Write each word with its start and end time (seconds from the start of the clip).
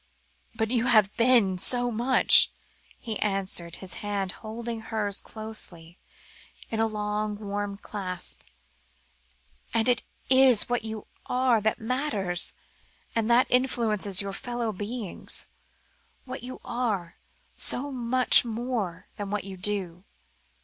"But 0.55 0.71
you 0.71 0.87
have 0.87 1.15
been 1.15 1.59
so 1.59 1.91
much," 1.91 2.49
he 2.97 3.19
answered, 3.19 3.75
his 3.75 3.93
hand 4.01 4.31
holding 4.31 4.79
hers 4.81 5.19
closely, 5.21 5.99
in 6.71 6.79
a 6.79 6.87
long 6.87 7.35
warm 7.37 7.77
clasp; 7.77 8.41
"and 9.75 9.87
it 9.87 10.01
is 10.27 10.67
what 10.67 10.83
you 10.83 11.05
are 11.27 11.61
that 11.61 11.79
matters, 11.79 12.55
and 13.15 13.29
that 13.29 13.45
influences 13.51 14.21
your 14.23 14.33
fellow 14.33 14.73
beings 14.73 15.45
what 16.25 16.41
you 16.41 16.59
are, 16.65 17.17
so 17.55 17.91
much 17.91 18.43
more 18.43 19.05
than 19.17 19.29
what 19.29 19.43
you 19.43 19.55
do. 19.55 20.03